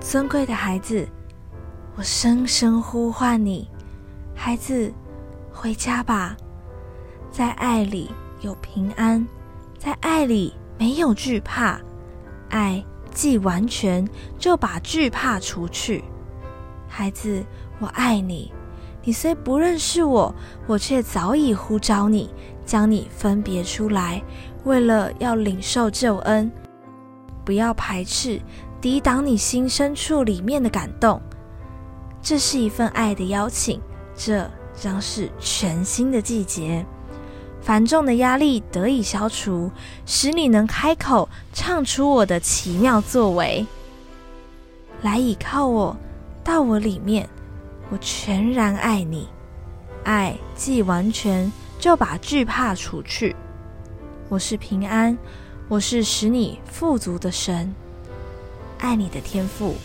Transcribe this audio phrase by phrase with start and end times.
[0.00, 1.06] 尊贵的孩子，
[1.94, 3.70] 我深深呼唤你，
[4.34, 4.90] 孩子，
[5.52, 6.34] 回家吧。
[7.30, 9.24] 在爱里有平安，
[9.78, 11.78] 在爱里没有惧怕。
[12.48, 12.82] 爱
[13.12, 14.08] 既完全，
[14.38, 16.02] 就把惧怕除去。
[16.88, 17.44] 孩子，
[17.78, 18.50] 我爱你。
[19.04, 20.34] 你虽不认识我，
[20.66, 22.30] 我却早已呼召你，
[22.64, 24.22] 将你分别出来，
[24.64, 26.50] 为了要领受救恩。
[27.44, 28.40] 不要排斥。
[28.80, 31.20] 抵挡你心深处里面的感动，
[32.22, 33.80] 这是一份爱的邀请。
[34.16, 36.84] 这将是全新的季节，
[37.60, 39.70] 繁重的压力得以消除，
[40.06, 43.66] 使你能开口唱出我的奇妙作为。
[45.02, 45.96] 来倚靠我，
[46.42, 47.28] 到我里面，
[47.90, 49.28] 我全然爱你。
[50.04, 53.36] 爱既完全，就把惧怕除去。
[54.30, 55.16] 我是平安，
[55.68, 57.74] 我是使你富足的神。
[58.80, 59.76] 爱你的天赋。